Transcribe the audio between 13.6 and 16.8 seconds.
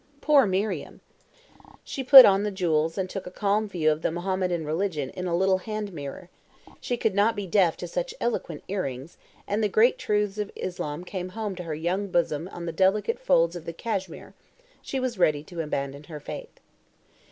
the cashmere; she was ready to abandon her faith.